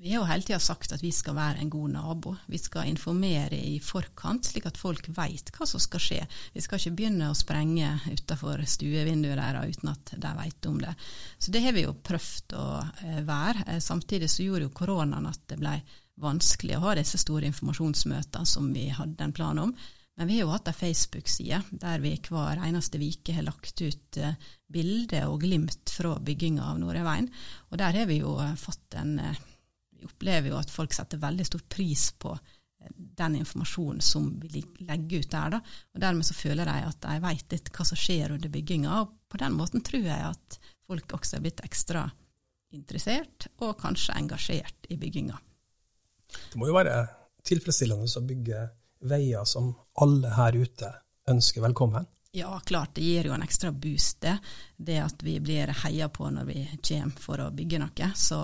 Vi 0.00 0.12
har 0.12 0.20
jo 0.20 0.26
hele 0.28 0.46
tida 0.46 0.60
sagt 0.62 0.92
at 0.94 1.02
vi 1.02 1.10
skal 1.10 1.34
være 1.34 1.58
en 1.58 1.70
god 1.72 1.90
nabo. 1.90 2.34
Vi 2.46 2.58
skal 2.62 2.86
informere 2.86 3.58
i 3.58 3.80
forkant, 3.82 4.46
slik 4.46 4.68
at 4.70 4.78
folk 4.78 5.08
vet 5.10 5.50
hva 5.56 5.66
som 5.66 5.82
skal 5.82 6.02
skje. 6.02 6.18
Vi 6.54 6.62
skal 6.62 6.78
ikke 6.78 6.92
begynne 7.00 7.30
å 7.32 7.38
sprenge 7.38 7.96
utenfor 8.06 8.62
stuevinduet 8.62 9.40
deres 9.40 9.74
uten 9.74 9.90
at 9.90 10.12
de 10.14 10.32
vet 10.38 10.70
om 10.70 10.78
det. 10.84 10.94
Så 11.42 11.54
det 11.54 11.64
har 11.66 11.74
vi 11.74 11.82
jo 11.88 11.96
prøvd 12.10 12.54
å 12.54 12.68
eh, 12.78 13.18
være. 13.26 13.66
Eh, 13.66 13.82
samtidig 13.82 14.30
så 14.30 14.46
gjorde 14.46 14.68
jo 14.68 14.76
koronaen 14.78 15.26
at 15.32 15.42
det 15.50 15.58
ble 15.58 15.74
vanskelig 16.22 16.78
å 16.78 16.84
ha 16.86 16.94
disse 17.00 17.18
store 17.18 17.50
informasjonsmøtene 17.50 18.46
som 18.46 18.70
vi 18.74 18.86
hadde 18.94 19.26
en 19.26 19.34
plan 19.34 19.64
om. 19.66 19.74
Men 20.18 20.30
vi 20.30 20.38
har 20.38 20.46
jo 20.46 20.54
hatt 20.54 20.70
ei 20.70 20.78
Facebook-side 20.78 21.60
der 21.82 22.00
vi 22.02 22.14
hver 22.30 22.62
eneste 22.70 23.02
uke 23.02 23.34
har 23.34 23.50
lagt 23.50 23.82
ut 23.82 24.22
eh, 24.22 24.38
bilder 24.70 25.26
og 25.26 25.42
glimt 25.42 25.90
fra 25.90 26.14
bygginga 26.22 26.70
av 26.70 26.82
Nordøyveien. 26.86 27.30
Og 27.72 27.78
der 27.82 27.98
har 27.98 28.06
vi 28.06 28.22
jo 28.22 28.38
fått 28.54 28.94
en 29.02 29.16
vi 29.98 30.06
opplever 30.06 30.52
jo 30.52 30.60
at 30.60 30.72
folk 30.72 30.94
setter 30.94 31.20
veldig 31.22 31.46
stor 31.48 31.64
pris 31.70 32.08
på 32.20 32.32
eh, 32.34 32.92
den 33.20 33.38
informasjonen 33.40 34.00
som 34.04 34.30
vi 34.42 34.62
legger 34.78 35.24
ut 35.24 35.30
der. 35.34 35.56
Da. 35.56 35.60
Og 35.94 36.02
Dermed 36.04 36.28
så 36.28 36.36
føler 36.38 36.68
de 36.68 36.78
at 36.86 37.02
de 37.04 37.18
vet 37.24 37.56
litt 37.56 37.72
hva 37.74 37.86
som 37.88 38.00
skjer 38.00 38.36
under 38.36 38.54
bygginga. 38.54 39.02
Og 39.02 39.14
på 39.28 39.42
den 39.42 39.58
måten 39.58 39.84
tror 39.86 40.06
jeg 40.06 40.30
at 40.30 40.58
folk 40.88 41.18
også 41.18 41.38
er 41.38 41.44
blitt 41.44 41.64
ekstra 41.66 42.06
interessert 42.76 43.48
og 43.64 43.78
kanskje 43.80 44.16
engasjert 44.18 44.88
i 44.92 44.98
bygginga. 45.00 45.38
Det 46.52 46.60
må 46.60 46.68
jo 46.68 46.76
være 46.76 47.00
tilfredsstillende 47.48 48.08
å 48.08 48.26
bygge 48.28 48.64
veier 49.08 49.46
som 49.48 49.70
alle 50.02 50.32
her 50.36 50.56
ute 50.58 50.90
ønsker 51.30 51.64
velkommen? 51.64 52.06
Ja, 52.36 52.60
klart 52.60 52.94
det 52.94 53.02
gir 53.02 53.24
jo 53.24 53.32
en 53.32 53.42
ekstra 53.42 53.70
boost, 53.72 54.20
det. 54.20 54.36
Det 54.76 54.98
at 55.00 55.22
vi 55.24 55.38
blir 55.40 55.72
heia 55.84 56.08
på 56.12 56.28
når 56.30 56.44
vi 56.44 56.66
kommer 56.82 57.22
for 57.24 57.40
å 57.40 57.50
bygge 57.50 57.80
noe. 57.80 58.10
Så 58.14 58.38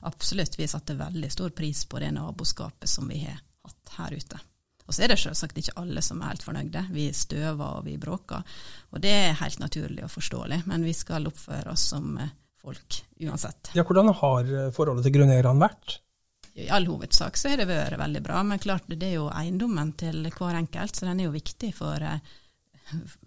absolutt, 0.00 0.58
vi 0.58 0.68
satte 0.68 0.98
veldig 0.98 1.30
stor 1.32 1.54
pris 1.56 1.86
på 1.88 2.02
det 2.02 2.12
naboskapet 2.16 2.88
som 2.88 3.08
vi 3.08 3.22
har 3.24 3.40
hatt 3.64 3.94
her 3.96 4.18
ute. 4.18 4.40
Og 4.84 4.94
så 4.94 5.04
er 5.06 5.12
det 5.12 5.20
selvsagt 5.22 5.58
ikke 5.60 5.76
alle 5.78 6.02
som 6.02 6.20
er 6.20 6.32
helt 6.32 6.44
fornøyde. 6.44 6.84
Vi 6.90 7.06
støver 7.14 7.78
og 7.78 7.84
vi 7.86 7.96
bråker. 8.02 8.44
Og 8.90 9.00
det 9.00 9.12
er 9.14 9.38
helt 9.38 9.60
naturlig 9.62 10.04
og 10.04 10.12
forståelig, 10.12 10.64
men 10.66 10.84
vi 10.84 10.94
skal 10.98 11.30
oppføre 11.30 11.72
oss 11.72 11.88
som 11.92 12.18
folk 12.60 13.00
uansett. 13.22 13.70
Ja, 13.78 13.86
Hvordan 13.86 14.10
har 14.10 14.52
forholdet 14.76 15.06
til 15.06 15.14
grunneierne 15.16 15.62
vært? 15.62 16.00
I 16.58 16.66
all 16.74 16.88
hovedsak 16.90 17.38
så 17.38 17.52
har 17.52 17.62
det 17.62 17.70
vært 17.70 17.96
veldig 18.00 18.22
bra, 18.26 18.42
men 18.44 18.60
klart 18.60 18.90
det 18.90 19.06
er 19.06 19.20
jo 19.20 19.30
eiendommen 19.30 19.94
til 19.96 20.26
hver 20.26 20.58
enkelt, 20.58 20.98
så 20.98 21.06
den 21.06 21.22
er 21.22 21.30
jo 21.30 21.36
viktig 21.38 21.70
for 21.78 22.02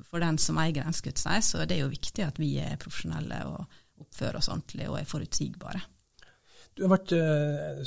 for 0.10 0.24
den 0.24 0.38
som 0.42 0.60
eier 0.62 0.92
skutt 0.96 1.22
seg. 1.22 1.44
Så 1.46 1.66
det 1.66 1.78
er 1.78 1.86
jo 1.86 1.94
viktig 1.94 2.26
at 2.26 2.40
vi 2.42 2.56
er 2.62 2.80
profesjonelle 2.82 3.44
og 3.50 3.80
oppfører 4.04 4.40
oss 4.40 4.52
ordentlig 4.52 4.90
og 4.90 5.00
er 5.00 5.10
forutsigbare. 5.10 5.84
Du 6.74 6.86
har 6.86 6.96
vært 6.96 7.14
eh, 7.18 7.84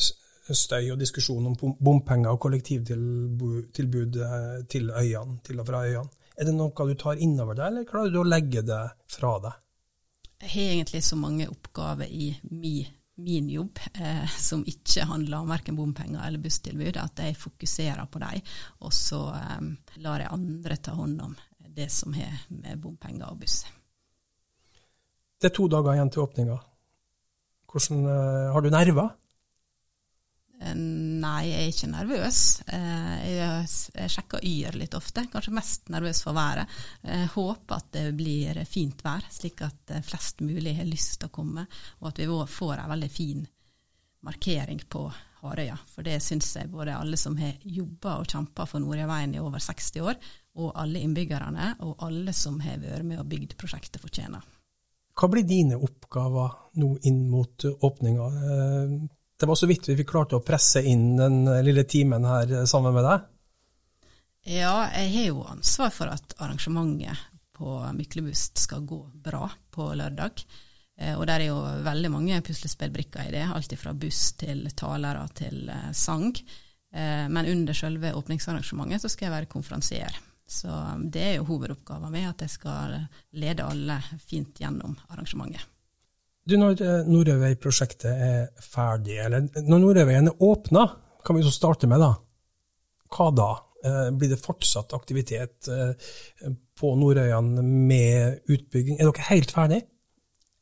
støy 0.54 0.92
og 0.95 1.00
diskusjon 1.00 1.49
om 1.50 1.56
bompenger 1.83 2.35
og 2.35 2.40
kollektivtilbud 2.45 4.21
eh, 4.23 4.52
til 4.71 4.90
øyene, 4.90 5.40
til 5.45 5.61
og 5.61 5.68
fra 5.68 5.83
øyene. 5.87 6.23
Er 6.37 6.45
det 6.45 6.54
noe 6.54 6.87
du 6.87 6.95
tar 7.00 7.23
innover 7.23 7.56
deg, 7.56 7.71
eller 7.71 7.88
klarer 7.88 8.12
du 8.12 8.21
å 8.21 8.28
legge 8.28 8.62
det 8.66 8.83
fra 9.11 9.38
deg? 9.42 9.62
Jeg 10.37 10.52
har 10.52 10.73
egentlig 10.75 11.02
så 11.02 11.16
mange 11.16 11.49
oppgaver 11.49 12.11
i 12.12 12.28
min, 12.50 12.90
min 13.25 13.49
jobb 13.49 13.80
eh, 13.95 14.37
som 14.37 14.64
ikke 14.68 15.06
handler 15.09 15.40
om 15.40 15.50
verken 15.54 15.78
bompenger 15.78 16.26
eller 16.26 16.42
busstilbud, 16.45 17.00
at 17.00 17.25
jeg 17.25 17.38
fokuserer 17.40 18.04
på 18.12 18.21
dem, 18.23 18.45
og 18.85 18.92
så 18.92 19.23
eh, 19.33 19.71
lar 20.04 20.23
jeg 20.23 20.35
andre 20.37 20.76
ta 20.76 20.97
hånd 20.99 21.23
om 21.25 21.37
det 21.76 21.90
som 21.92 22.14
har 22.16 22.47
med 22.49 22.80
bompenger 22.80 23.28
og 23.28 23.42
buss. 23.42 23.61
Det 25.37 25.50
er 25.50 25.54
to 25.56 25.68
dager 25.68 25.97
igjen 25.97 26.11
til 26.12 26.25
åpninga. 26.25 26.56
Hvordan 27.71 28.04
uh, 28.09 28.52
Har 28.54 28.64
du 28.64 28.71
nerver? 28.73 29.11
Eh, 30.56 30.73
nei, 30.73 31.42
jeg 31.50 31.59
er 31.61 31.73
ikke 31.75 31.90
nervøs. 31.92 32.38
Eh, 32.73 33.26
jeg, 33.28 33.66
jeg 33.99 34.12
sjekker 34.14 34.47
Yr 34.49 34.78
litt 34.80 34.97
ofte, 34.97 35.26
kanskje 35.33 35.52
mest 35.59 35.92
nervøs 35.92 36.23
for 36.25 36.37
været. 36.37 36.73
Jeg 37.04 37.28
håper 37.35 37.76
at 37.76 37.90
det 37.99 38.06
blir 38.16 38.62
fint 38.64 39.04
vær, 39.04 39.26
slik 39.33 39.61
at 39.66 39.92
flest 40.06 40.40
mulig 40.47 40.78
har 40.78 40.88
lyst 40.88 41.18
til 41.21 41.28
å 41.28 41.35
komme, 41.37 41.66
og 42.00 42.09
at 42.09 42.23
vi 42.23 42.30
får 42.56 42.78
en 42.78 42.92
veldig 42.95 43.12
fin 43.12 43.45
markering 44.26 44.80
på 44.88 45.04
Harøya. 45.42 45.76
For 45.92 46.06
det 46.06 46.18
syns 46.25 46.54
jeg 46.56 46.73
både 46.73 46.97
alle 46.97 47.21
som 47.21 47.37
har 47.38 47.61
jobba 47.61 48.16
og 48.23 48.33
kjempa 48.33 48.66
for 48.68 48.83
Nordøyveien 48.83 49.37
i 49.37 49.42
over 49.42 49.61
60 49.62 50.09
år, 50.09 50.16
og 50.56 50.72
alle 50.80 51.02
innbyggerne 51.04 51.75
og 51.84 52.02
alle 52.06 52.32
som 52.36 52.58
har 52.64 52.80
vært 52.82 53.06
med 53.06 53.20
og 53.20 53.28
bygd 53.30 53.56
prosjektet, 53.60 54.00
fortjener. 54.02 54.44
Hva 55.16 55.30
blir 55.32 55.46
dine 55.48 55.78
oppgaver 55.80 56.56
nå 56.80 56.90
inn 57.08 57.22
mot 57.32 57.64
åpninga? 57.64 58.26
Eh, 58.26 58.96
det 59.40 59.48
var 59.48 59.56
så 59.56 59.68
vidt 59.68 59.88
vi 59.88 59.96
fikk 59.96 60.10
klart 60.10 60.34
å 60.36 60.42
presse 60.44 60.82
inn 60.84 61.14
den 61.16 61.44
lille 61.64 61.84
timen 61.88 62.25
her 62.25 62.52
sammen 62.68 62.94
med 62.96 63.04
deg. 63.04 63.25
Ja, 64.46 64.86
jeg 64.94 65.10
har 65.14 65.26
jo 65.30 65.48
ansvar 65.48 65.90
for 65.92 66.12
at 66.12 66.36
arrangementet 66.38 67.25
på 67.56 67.80
Myklebust 67.96 68.60
skal 68.60 68.84
gå 68.86 69.00
bra 69.25 69.48
på 69.72 69.88
lørdag. 69.96 70.44
Eh, 71.00 71.16
og 71.16 71.25
der 71.28 71.40
er 71.40 71.50
jo 71.50 71.58
veldig 71.84 72.12
mange 72.12 72.44
puslespillbrikker 72.44 73.26
i 73.26 73.34
det, 73.38 73.48
alt 73.48 73.72
fra 73.80 73.96
buss 73.96 74.30
til 74.40 74.68
talere 74.76 75.25
til 75.36 75.68
eh, 75.72 75.90
sang. 75.96 76.32
Men 76.96 77.44
under 77.50 77.76
selve 77.76 78.12
åpningsarrangementet 78.16 79.02
så 79.02 79.10
skal 79.10 79.26
jeg 79.26 79.32
være 79.34 79.48
konferansier. 79.52 80.14
Så 80.46 80.70
det 81.10 81.22
er 81.22 81.34
jo 81.40 81.48
hovedoppgaven 81.48 82.12
min, 82.12 82.28
at 82.30 82.44
jeg 82.44 82.52
skal 82.52 82.94
lede 83.34 83.66
alle 83.66 83.98
fint 84.22 84.60
gjennom 84.62 84.94
arrangementet. 85.10 85.64
Du, 86.46 86.54
Når 86.60 86.78
eh, 86.78 87.08
Nordøyvei-prosjektet 87.10 88.06
er 88.12 88.44
ferdig, 88.62 89.18
eller 89.24 89.48
når 89.66 89.80
Nordøyveien 89.82 90.30
er 90.30 90.44
åpna, 90.46 90.84
kan 91.26 91.34
vi 91.34 91.42
så 91.42 91.50
starte 91.50 91.90
med 91.90 91.98
da. 91.98 92.12
Hva 93.10 93.32
da? 93.34 93.48
Eh, 93.82 94.12
blir 94.14 94.30
det 94.30 94.38
fortsatt 94.38 94.94
aktivitet 94.94 95.66
eh, 95.72 96.54
på 96.78 96.92
Nordøyene 97.00 97.64
med 97.66 98.46
utbygging? 98.46 99.00
Er 99.00 99.10
dere 99.10 99.26
helt 99.32 99.54
ferdig? 99.56 99.82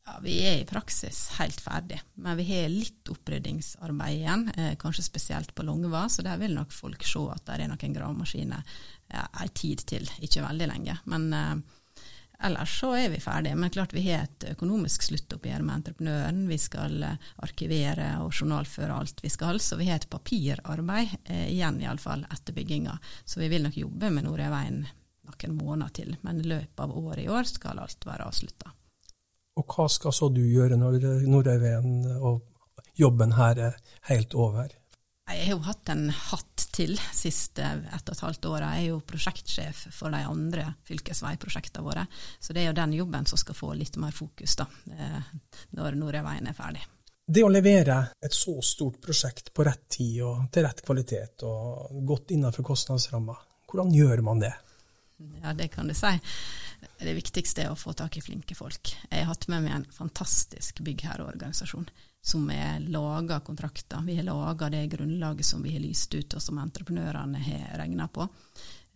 Ja, 0.04 0.18
Vi 0.22 0.34
er 0.44 0.58
i 0.60 0.66
praksis 0.68 1.30
helt 1.38 1.60
ferdig, 1.64 1.96
men 2.20 2.36
vi 2.36 2.44
har 2.50 2.68
litt 2.68 3.08
oppryddingsarbeid 3.08 4.18
igjen. 4.18 4.42
Eh, 4.52 4.74
kanskje 4.76 5.06
spesielt 5.06 5.54
på 5.54 5.64
Longva, 5.64 6.08
så 6.12 6.22
der 6.22 6.36
vil 6.42 6.52
nok 6.54 6.72
folk 6.76 7.06
se 7.08 7.22
at 7.32 7.46
det 7.46 7.56
er 7.64 7.70
noen 7.72 7.96
gravemaskiner 7.96 8.60
ja, 9.08 9.24
en 9.40 9.54
tid 9.56 9.86
til, 9.88 10.10
ikke 10.20 10.44
veldig 10.44 10.68
lenge. 10.68 10.98
Men 11.08 11.24
eh, 11.32 11.54
ellers 12.44 12.74
så 12.82 12.92
er 12.98 13.08
vi 13.14 13.22
ferdige. 13.24 13.56
Men 13.56 13.72
klart 13.72 13.96
vi 13.96 14.04
har 14.10 14.26
et 14.26 14.46
økonomisk 14.52 15.08
sluttoppgjør 15.08 15.64
med 15.64 15.78
entreprenøren. 15.78 16.44
Vi 16.52 16.60
skal 16.60 17.00
eh, 17.08 17.32
arkivere 17.48 18.10
og 18.26 18.36
journalføre 18.36 19.00
alt 19.00 19.24
vi 19.24 19.32
skal, 19.32 19.56
så 19.56 19.80
vi 19.80 19.88
har 19.88 20.02
et 20.02 20.10
papirarbeid 20.12 21.16
eh, 21.24 21.48
igjen 21.56 21.80
iallfall 21.80 22.28
etter 22.28 22.60
bygginga. 22.60 22.98
Så 23.24 23.40
vi 23.40 23.48
vil 23.56 23.64
nok 23.64 23.80
jobbe 23.80 24.12
med 24.12 24.28
Nordøyveien 24.28 24.84
noen 24.84 25.56
måneder 25.56 25.96
til, 25.96 26.16
men 26.20 26.44
i 26.44 26.48
løpet 26.52 26.84
av 26.84 26.92
året 26.92 27.24
i 27.24 27.30
år 27.32 27.48
skal 27.48 27.80
alt 27.80 28.04
være 28.04 28.28
avslutta. 28.28 28.76
Og 29.54 29.66
hva 29.70 29.86
skal 29.92 30.14
så 30.14 30.28
du 30.34 30.42
gjøre 30.42 30.78
når 30.78 30.98
Nordøyveien 31.30 32.16
og 32.18 32.42
jobben 32.98 33.34
her 33.38 33.60
er 33.70 33.76
helt 34.10 34.34
over? 34.34 34.72
Jeg 35.24 35.46
har 35.46 35.54
jo 35.54 35.62
hatt 35.64 35.88
en 35.88 36.08
hatt 36.12 36.66
til 36.74 36.98
siste 37.16 37.64
ett 37.64 38.10
og 38.10 38.12
et 38.12 38.24
halvt 38.26 38.48
året. 38.50 38.66
Jeg 38.74 38.82
er 38.82 38.90
jo 38.90 38.98
prosjektsjef 39.08 39.86
for 39.94 40.12
de 40.12 40.20
andre 40.28 40.66
fylkesveiprosjektene 40.84 41.84
våre. 41.86 42.04
Så 42.38 42.52
det 42.52 42.64
er 42.64 42.68
jo 42.68 42.76
den 42.76 42.92
jobben 42.98 43.24
som 43.30 43.40
skal 43.40 43.56
få 43.56 43.70
litt 43.78 43.96
mer 44.00 44.12
fokus 44.12 44.58
da, 44.60 44.66
eh, 44.92 45.30
når 45.78 45.96
Nordøyveien 45.96 46.50
er 46.50 46.58
ferdig. 46.58 46.84
Det 47.24 47.40
å 47.40 47.48
levere 47.48 48.02
et 48.20 48.36
så 48.36 48.58
stort 48.60 49.00
prosjekt 49.00 49.48
på 49.54 49.64
rett 49.64 49.86
tid 49.96 50.20
og 50.26 50.44
til 50.52 50.66
rett 50.66 50.84
kvalitet 50.84 51.46
og 51.48 52.02
godt 52.04 52.34
innenfor 52.36 52.66
kostnadsramma, 52.68 53.38
hvordan 53.70 53.94
gjør 53.96 54.20
man 54.26 54.44
det? 54.44 54.52
Ja, 55.40 55.54
det 55.56 55.70
kan 55.72 55.88
du 55.88 55.94
si. 55.96 56.10
Det 56.98 57.14
viktigste 57.16 57.64
er 57.64 57.72
å 57.72 57.78
få 57.78 57.92
tak 57.96 58.18
i 58.18 58.24
flinke 58.24 58.56
folk. 58.58 58.94
Jeg 59.10 59.24
har 59.24 59.30
hatt 59.30 59.48
med 59.52 59.64
meg 59.66 59.76
en 59.76 59.86
fantastisk 59.92 60.80
byggherreorganisasjon 60.86 61.88
som 62.24 62.46
har 62.48 62.80
laga 62.80 63.40
kontrakter. 63.44 64.00
Vi 64.06 64.16
har 64.16 64.24
laga 64.24 64.70
det 64.72 64.86
grunnlaget 64.94 65.46
som 65.46 65.62
vi 65.62 65.74
har 65.74 65.84
lyst 65.84 66.14
ut, 66.14 66.34
og 66.34 66.42
som 66.42 66.58
entreprenørene 66.62 67.42
har 67.44 67.76
regna 67.82 68.08
på. 68.08 68.28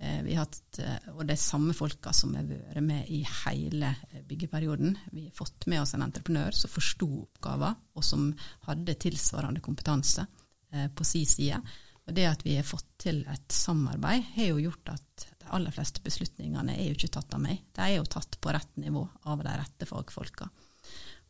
Eh, 0.01 0.23
vi 0.23 0.35
har 0.35 0.47
hatt, 0.47 0.79
eh, 0.79 1.11
og 1.13 1.27
det 1.27 1.35
er 1.35 1.43
samme 1.43 1.75
folka 1.75 2.13
som 2.15 2.37
har 2.39 2.47
vært 2.47 2.83
med 2.87 3.11
i 3.11 3.25
hele 3.45 3.91
byggeperioden. 4.29 4.97
Vi 5.11 5.27
har 5.27 5.35
fått 5.37 5.67
med 5.67 5.83
oss 5.83 5.95
en 5.95 6.07
entreprenør 6.07 6.55
som 6.55 6.71
forsto 6.71 7.09
oppgaven, 7.25 7.77
og 7.99 8.05
som 8.07 8.31
hadde 8.69 8.95
tilsvarende 8.95 9.61
kompetanse 9.61 10.27
eh, 10.73 10.87
på 10.89 11.05
sin 11.05 11.27
side. 11.27 11.61
Og 12.07 12.15
det 12.15 12.29
at 12.31 12.45
vi 12.47 12.57
har 12.57 12.65
fått 12.65 12.89
til 13.03 13.25
et 13.29 13.53
samarbeid, 13.53 14.25
har 14.37 14.55
jo 14.55 14.63
gjort 14.71 14.95
at 14.95 15.27
aller 15.55 15.75
fleste 15.75 16.03
beslutningene 16.05 16.75
er 16.77 16.89
jo 16.89 16.97
ikke 16.97 17.13
tatt 17.19 17.35
av 17.37 17.43
meg. 17.43 17.63
De 17.77 17.85
er 17.85 17.97
jo 17.99 18.09
tatt 18.09 18.39
på 18.41 18.53
rett 18.55 18.75
nivå 18.81 19.05
av 19.29 19.45
de 19.45 19.55
rette 19.61 19.89
fagfolka. 19.89 20.49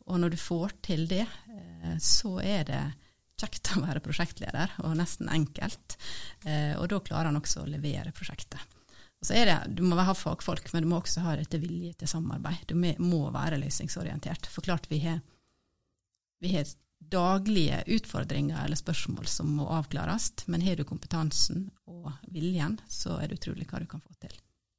Og 0.08 0.20
når 0.22 0.32
du 0.32 0.38
får 0.40 0.74
til 0.84 1.04
det, 1.10 1.26
eh, 1.26 1.94
så 2.00 2.38
er 2.40 2.64
det 2.68 2.82
kjekt 3.38 3.74
å 3.76 3.84
være 3.84 4.02
prosjektleder, 4.02 4.74
og 4.84 4.96
nesten 4.98 5.30
enkelt. 5.30 5.98
Eh, 6.44 6.74
og 6.78 6.88
da 6.90 7.00
klarer 7.04 7.30
han 7.30 7.38
også 7.38 7.62
å 7.62 7.70
levere 7.70 8.14
prosjektet. 8.16 8.60
Og 9.18 9.26
så 9.26 9.34
er 9.34 9.46
det, 9.50 9.58
Du 9.74 9.82
må 9.82 9.98
ha 9.98 10.14
fagfolk, 10.14 10.72
men 10.72 10.84
du 10.84 10.88
må 10.90 11.00
også 11.00 11.24
ha 11.24 11.36
dette 11.36 11.58
vilje 11.58 11.94
til 11.98 12.10
samarbeid. 12.10 12.66
Du 12.70 12.74
må 12.78 13.22
være 13.34 13.58
løsningsorientert. 13.58 14.46
For 14.46 14.62
klart 14.62 14.86
vi 14.90 15.00
har, 15.02 15.20
vi 16.40 16.54
har 16.54 16.66
daglige 16.98 17.82
utfordringer 17.86 18.64
eller 18.64 18.76
spørsmål 18.76 19.26
som 19.26 19.50
må 19.58 19.68
avklares, 19.72 20.32
men 20.46 20.64
har 20.64 20.76
du 20.76 20.84
kompetansen 20.84 21.68
og 21.88 22.10
viljen, 22.32 22.78
så 22.88 23.18
er 23.22 23.28
det 23.28 23.40
utrolig 23.40 23.68
hva 23.70 23.80
du 23.82 23.86
kan 23.90 24.02
få 24.02 24.14
til. 24.20 24.34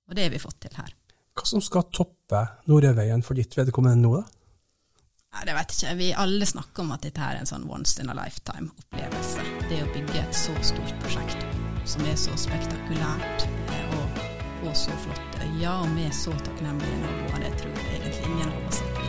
Og 0.09 0.17
det 0.17 0.27
har 0.27 0.33
vi 0.33 0.41
fått 0.41 0.59
til 0.65 0.75
her. 0.77 0.93
Hva 1.37 1.45
som 1.47 1.63
skal 1.63 1.87
toppe 1.93 2.41
Nordøyveien 2.67 3.23
for 3.25 3.39
ditt 3.39 3.55
vedkommende 3.57 4.01
nå, 4.01 4.19
da? 4.19 4.25
Nei, 5.29 5.43
det 5.45 5.53
vet 5.53 5.73
jeg 5.73 5.79
ikke. 5.79 5.97
Vi 5.99 6.07
alle 6.23 6.45
snakker 6.49 6.83
om 6.83 6.95
at 6.95 7.03
dette 7.05 7.21
her 7.21 7.37
er 7.37 7.43
en 7.43 7.49
sånn 7.49 7.67
once 7.69 8.01
in 8.01 8.09
a 8.09 8.17
lifetime-opplevelse. 8.17 9.45
Det 9.69 9.83
å 9.85 9.91
bygge 9.93 10.23
et 10.23 10.37
så 10.37 10.55
stort 10.65 10.95
prosjekt 11.03 11.45
som 11.89 12.05
er 12.09 12.17
så 12.19 12.33
spektakulært 12.37 13.45
eh, 13.45 13.93
og 13.99 14.23
på 14.59 14.73
så 14.77 14.97
flotte 15.05 15.45
øyer 15.45 15.85
og 15.85 16.01
er 16.01 16.11
så 16.13 16.33
takknemlige 16.43 17.13
og 17.29 17.39
det 17.45 17.53
tror 17.61 17.77
jeg 17.77 18.01
egentlig 18.01 18.33
ingen 18.33 18.49
av 18.49 18.65
oss 18.67 18.81
har 18.83 18.99